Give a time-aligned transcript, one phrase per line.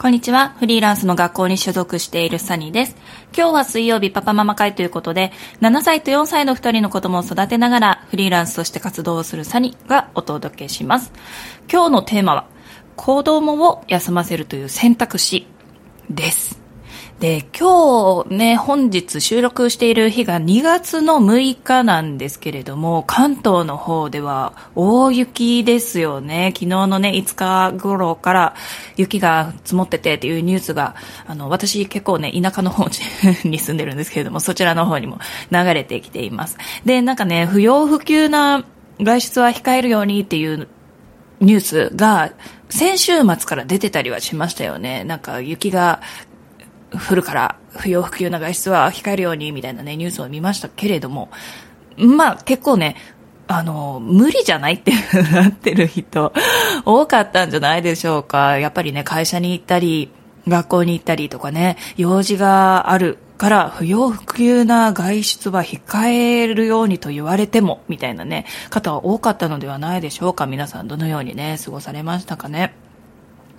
[0.00, 0.50] こんにちは。
[0.60, 2.94] フリーランスの学校に所属しているサニーです。
[3.36, 11.12] 今日は水曜日パパママ会ということで、7歳と4歳の2人の子供を育てながらフリーランスとして活動をするサニーがお届けします。
[11.68, 12.46] 今日のテーマは、
[12.94, 15.48] 子供を休ませるという選択肢
[16.08, 16.57] です。
[17.20, 26.52] で、今日ね、本日収録している日が2月の6日なんですけれども、関東の方では大雪ですよね。
[26.54, 28.54] 昨日のね、5日頃から
[28.96, 30.94] 雪が積もっててっていうニュースが、
[31.26, 32.84] あの、私結構ね、田舎の方
[33.42, 35.18] に住んでるんですけれども、そちらの方にも
[35.50, 36.56] 流れてきています。
[36.84, 38.64] で、なんかね、不要不急な
[39.00, 40.68] 外出は控えるようにっていう
[41.40, 42.32] ニュースが
[42.68, 45.04] 先週末から出てたりはしましたよね。
[45.04, 46.00] なんか雪が
[46.90, 51.30] 降るから不要不急な外出は控えるようにみたいなね、ニュースを見ましたけれども、
[51.96, 52.96] まあ結構ね、
[53.46, 54.92] あの、無理じゃないって
[55.32, 56.32] なってる人
[56.84, 58.58] 多かったんじゃないでしょうか。
[58.58, 60.10] やっぱりね、会社に行ったり、
[60.46, 70.46] 学校に行ったりとかね、用事があるから不要不急な外出は控えるようにと言われても、みたいなね、方は多かったのではないでしょうか。
[70.46, 72.74] 皆さんどのようにね、過ごされましたかね。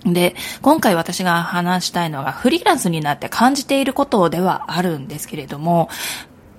[0.04, 5.88] で、今回私が話したいのがフリーランスになって感じていることではあるんですけれども、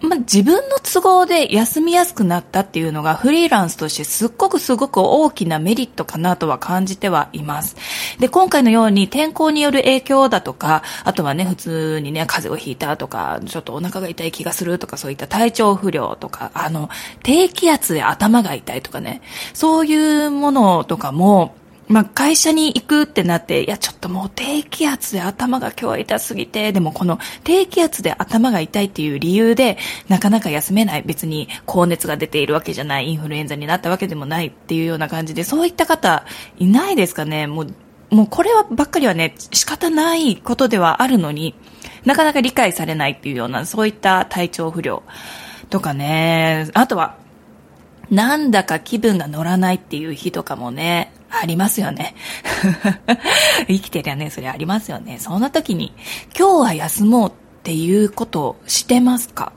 [0.02, 7.76] ま、自分の都合で休みやすくなったっていうのがフリーランスとしてすっごくすごく大きなメリットかなとは感じてはいます。
[8.20, 16.90] で、今回のように天候による影響だとか、あとはね、普通にね、風邪をひいたとか、ちょっとお腹が痛い気がするとか、そういった体調不良とか、あの、
[17.22, 19.22] 低気圧で頭が痛いとかね、
[19.54, 21.56] そういうものとかも、
[21.92, 31.04] まあ、会社に行くってなって、いや、ちょっともう低気圧で頭が今日は痛すぎて、でもこの低気圧で頭が痛いっていう理由で、なかなか休めない。
[31.06, 33.10] 別に高熱が出ているわけじゃない。
[33.10, 36.26] インフルエンザになったわけでもないっていうような感じで、そういった方、
[36.58, 41.56] いないですかねもう、もうこれはばっかりはね、仕方ないことではあるのに、
[42.06, 45.04] なかなか理解されないっていうような、そういった体調不良
[45.70, 47.18] とかね、あとは、
[48.10, 51.12] なんだか気分が乗らないっていう日とかもね、
[51.42, 52.14] ありますよね。
[53.68, 55.18] 生きてりゃね、それありますよね。
[55.20, 55.92] そんな時に、
[56.38, 59.52] 今日は休もうっていうことをしてますか？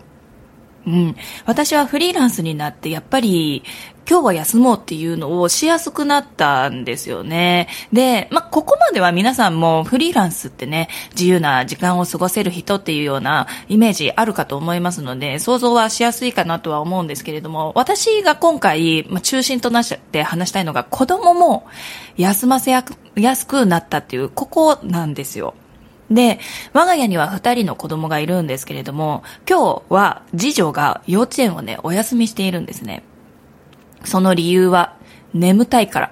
[0.87, 1.17] うん。
[1.47, 3.65] 私はフリーランスになって、やっぱり、
[4.09, 7.69] 今日は休もうっていうのをしやすくなったんですよね。
[7.91, 21.67] で、まあ、ここまでは皆さんもフリーランスってね、自由な時間を過ごせる人っていうようなイメージあるかと思いますので、想像はしやすいかなとは思うんですけれども、私が今回、まあ、中心となって話したいのが子供も
[22.19, 22.85] 休ませや
[23.37, 25.55] すくなったっていう、ここなんですよ。
[26.11, 26.39] で、
[26.73, 33.03] 我が家には二人の子供がいるんですけれども、今日は次女が幼稚園をね、お休みしているんですね。
[34.05, 34.97] その理由は、
[35.33, 36.11] 眠たいから。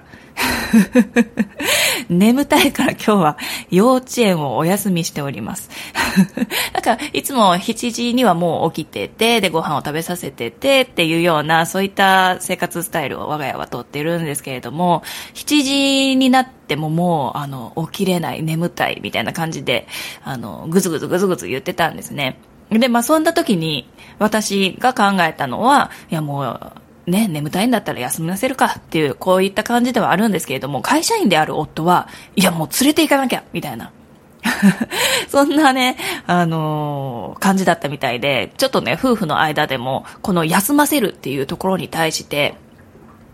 [2.09, 3.37] 眠たいから今日は
[3.69, 5.69] 幼稚園をお休みしております。
[6.73, 15.03] なんか、いつも7時にはもう起きてて、で、ご飯を食べさせててっていうような、そういった生活スタイルを我が家はとってるんですけれども、
[15.33, 19.87] 7時になってももう、あの、起きれない、眠たいみたいな感じで、
[20.23, 22.37] あの、ぐずぐずぐずぐず言ってたんですね。
[22.69, 23.87] で、まあ、そんな時に、
[24.19, 26.71] 私が考えたのは、いやもう、
[27.05, 33.91] ね、眠たいんだったら休ませるかっていう、こういった感じではあるんですけれども、会社員である夫は、いやもう連れて行かなきゃみたいな。
[35.29, 35.97] そんなね、
[36.27, 42.55] あのー、感じだったみたいで、ちょっとね、夫婦の間でも、この休ませるっていうところに対して、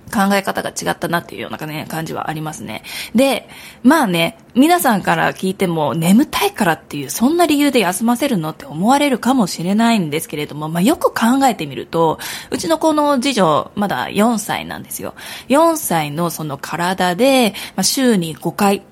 [0.09, 2.83] 考え方が違ったなっていうような、ね、感じはありますね。
[3.15, 3.47] で、
[3.83, 12.19] まあね、皆さんから聞いても眠たいからっていうそんな理由で休ませるのって思われるかもしれないんですけれども、まあよく考えてみると、
[12.51, 15.13] うちの子の次女まだ4歳なんですよ。
[15.49, 18.83] 4歳のその体で、まあ、週に5回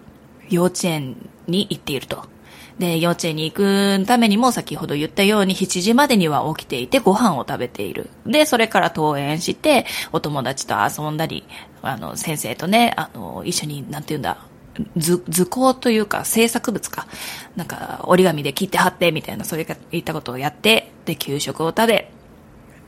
[0.50, 2.37] 幼稚園に行っていると。
[2.80, 8.10] で、幼稚園に行くためにも先ほど言ったように7時までには起きていてご飯を食べている。
[8.26, 11.44] で、それから登園して、お友達と遊んだり、
[11.82, 14.38] あの、先生とね、あの、一緒に、なんて言うんだ、
[14.96, 17.08] 図、図工というか制作物か。
[17.56, 22.12] なんか折り紙で切って貼ってみたいなそういったことをやって、で、給食を食べ、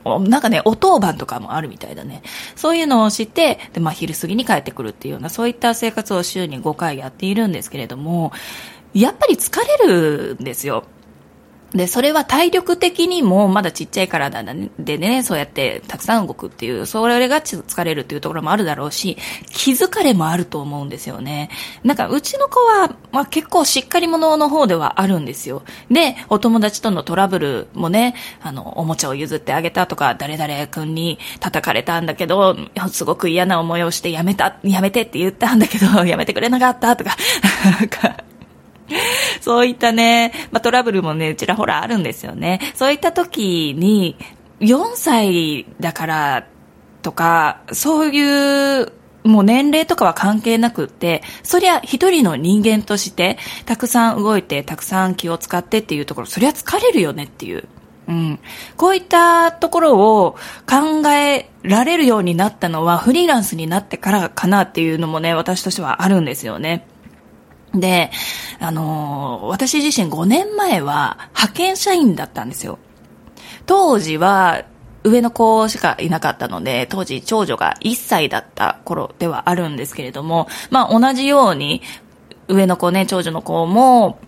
[0.04, 2.22] なんかね、お当番とかもあるみたいだね。
[2.56, 8.32] そういうのをして、で、まあ、昼過ぎに帰ってくるっていうような、そういった生活を週に5回やっているんですけれども、
[8.94, 10.84] やっぱり疲れるんですよ。
[11.72, 14.42] で、それは体力的にもまだちっちゃい体
[14.78, 19.16] でね、そうやってたくさん動くっていう、それが疲れるっていうところもあるだろうし、
[19.50, 21.48] 気疲れもあると思うんですよね。
[21.84, 25.62] なんか、うちの子は、まあ結構しっかり者の方ではあるんですよ。
[25.90, 32.56] で、お友達とのトラブルもね、あの、おもちゃを譲ってあげたとか、誰々君に叩かれたんだけど、
[32.90, 37.16] すごく嫌な思いをしてやめた、やめてって言ったんだけど、やめてくれなかったとか、
[37.78, 38.24] なんか、
[39.40, 42.60] そういったね、まあ、トラブルもね、ちらほらあるんですよね。
[42.74, 44.16] そういった時に、
[44.60, 46.46] 4歳だから
[47.02, 48.92] とか、そういう
[49.24, 57.68] もう年齢とかは関係なくって、そりゃ一人の人間として、たくさん動いて、たくさん気を使ってっていうところ、そりゃ疲れるよねっていう。
[58.08, 58.38] うん。
[58.76, 66.86] こういったところを考えられるようになったのは、フリーランスになってからかなっていうのもね、私としてはあるんですよね。
[67.74, 68.10] で、
[68.58, 72.78] あのー、私自身5年前は派遣社員だったんですよ。
[73.66, 74.64] 当時は
[75.04, 81.82] 上の子しかいなかったので、当時長女が1歳だった頃ではあるんですけれども、まあ同じように、
[82.48, 84.18] 上の子ね、長女の子も、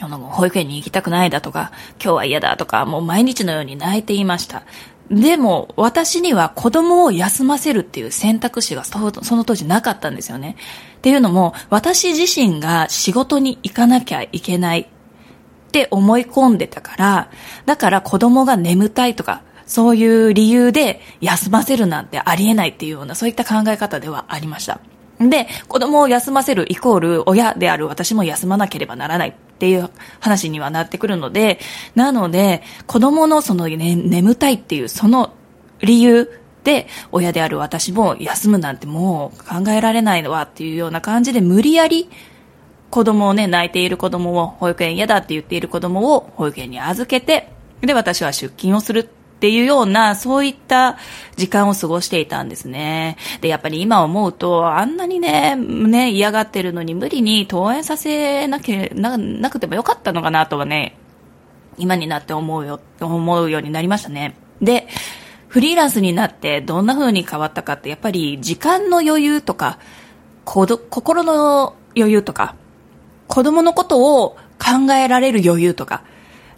[0.00, 1.70] あの、保育園に行きたくないだとか、
[2.02, 4.64] 今日は嫌だとか、もう毎日のように泣いていました。
[5.12, 10.56] でも、私には子供を休ませるっていう選択肢がその当時なかったんですよね。
[10.96, 14.86] っていうのも、私自身が仕事に行かなきゃいけないっ
[15.70, 17.30] て思い込んでたから、
[17.66, 24.80] だから子供が眠たいとか、そういう理由で休ませるなんてありえないっていうような、そういった考え方ではありました。
[25.30, 29.90] で、子供を休ませるイコール親である私も休まなければならないっていう
[30.20, 31.58] 話にはなってくるので、
[31.94, 35.34] なので、子供のその、ね、眠たいっていうその
[35.80, 36.30] 理由
[36.64, 42.08] で、親である私も休むなんてもう考えられないのはっていうような感じで無理やり
[42.92, 47.48] 子供をね、泣いている子供を保育園嫌だって言っている子供を保育園に預けて、
[47.80, 49.08] で、私は出勤をする。
[49.42, 50.96] っていうような、そういった
[51.34, 53.16] 時間を過ごしていたんですね。
[53.40, 60.96] で、やっぱり今思うと、あんなにね、ね、嫌がってるのに無理に登園させなきゃな、なくてもよかったのかなとはね、
[61.76, 64.36] 今になって思うよ、思うようになりましたね。
[64.60, 64.86] で、
[65.48, 69.80] フリーランスになってどんな風に変わったかって、やっぱり時間の余裕とか、
[70.44, 72.54] 心の余裕とか、
[73.26, 76.04] 子供のことを考えられる余裕とか、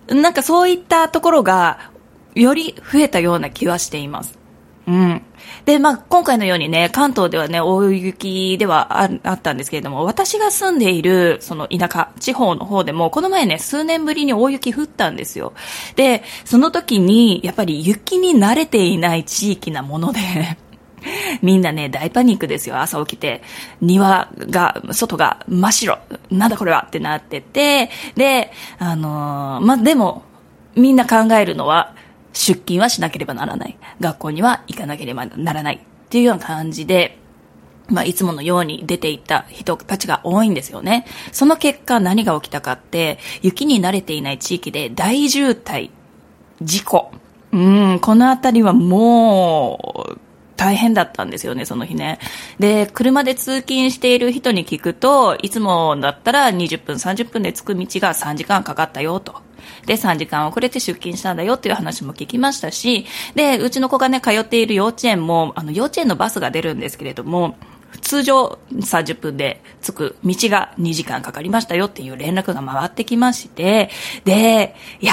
[0.06, 1.93] なんかそういったところが
[2.34, 4.38] より増えたような気はしています。
[4.86, 5.22] うん。
[5.64, 15.54] で、まあ、今回のようにね、関東ではね、大雪ではああったんですけれども、私が住んでいる、その田舎、地方の方でも、この前ね、数年ぶりに大雪降ったんですよ。
[15.96, 20.20] で、その時に、やっぱり雪に慣れていない地域なもので
[21.42, 22.80] みんなね、大パニックですよ。
[22.80, 23.42] 朝起きて。
[23.80, 25.98] 庭が、外が真っ白。
[26.30, 27.90] なんだこれはってなってて。
[28.16, 30.22] で、あのー、まあ、でも、
[30.74, 31.94] みんな考えるのは、
[32.34, 33.78] 出勤はしなければならない。
[34.00, 35.76] 学校には行かなければならない。
[35.76, 37.18] っていうような感じで、
[37.88, 41.06] まあ、いつものように出ていった人たちが多いんですよね。
[41.32, 45.90] その結果何が起きたかって、雪に慣れていない地域で大渋滞、
[46.62, 47.10] 事故。
[47.52, 47.56] う
[47.94, 50.18] ん、このあたりはもう、
[50.56, 52.18] 大変だったんですよね、その日ね。
[52.58, 59.43] で、車で通勤している人に聞くと、いつもだったら20分、30分で着く道が3時間かかったよと。
[59.86, 67.56] で、3時間遅れて出勤したんだよっていう話も聞きましたし、で、うちの子がね、通っている幼稚園も、あの、幼稚園のバスが出るんですけれども、
[68.00, 73.90] 通常30分で着く道が2時間かかりましたよっていう連絡が回ってきまして、
[74.24, 75.12] で、いや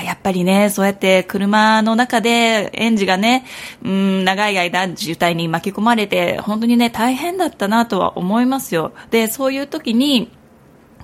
[0.00, 3.46] ー、やっぱりね、そうやって車の中で園児がね、
[3.82, 8.92] うん、長い間渋滞に巻き込まれて、本当にね、大変だったなとは思いますよ。
[9.10, 10.30] で、そういう時に、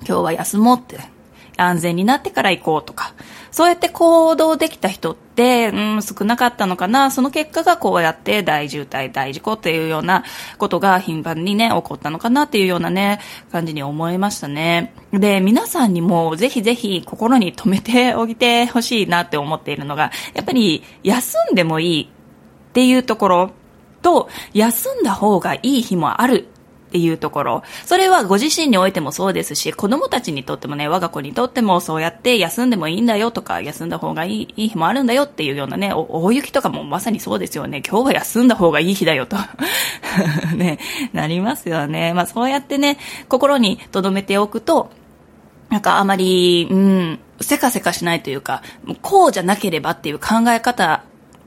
[0.07, 0.99] 今日は休もうって
[1.57, 3.13] 安全になってから行こうとか、
[3.51, 7.11] そうやって行動できた人って、うん、少なかったのかな。
[7.11, 10.23] その結果がこうやって大渋滞、大事故っていうような
[10.57, 13.19] ことが頻繁にね、起こったのかなっていうようなね、
[13.51, 14.93] 感じに思いましたね。
[15.11, 23.51] で、皆さんにもぜひぜひ心に留めておいてほしいなって思っているのが、やっぱり休んでもいいっていうところ
[24.01, 26.47] と、休んだ方がいい日もある
[26.93, 27.63] っていうところ。
[27.85, 37.81] それはご自身においてもそうですし、子供たちにとってもね、我が子にとってもそうやって休んでもいいんだよとか、休んだ方がいいいい日もあるんだよっていうようなね、大雪とかもまさにそうですよね。
[37.81, 39.37] 今日は休んだ方がいい日だよと。
[40.55, 40.77] ね、
[41.13, 42.13] なりますよね。
[42.13, 44.91] まあそうやってね、心に留めておくと、
[45.69, 48.61] なんかあまり、うん、せかせかしないというか、
[49.01, 51.01] こうじゃなければっていう考え方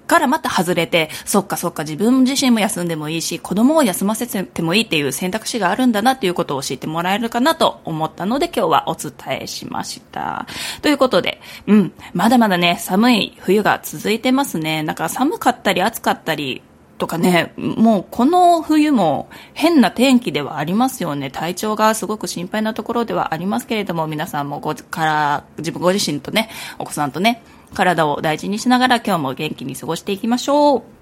[0.06, 10.46] からまた外れて、そっかそっか自分自身も休んでもいいし、子供を休ませてもいいっていう選択肢があるんだなっていうことを教えてもらえるかなと思ったので今日はお伝えしました。
[10.82, 14.82] ということで、うん、まだまだね、寒い冬が続いてますね。
[14.82, 16.62] なんか寒かったり暑かったり、
[16.98, 21.30] とかね、もうこの冬も変な天気ではありますよね。
[21.30, 26.48] 体調がすごく心配なところではありますけれども、皆さんもごから、自分ご自身とね、
[26.78, 27.42] お子さんとね、
[27.74, 30.95] 体を大事にしながら今日も元気に過ごしていきましょう。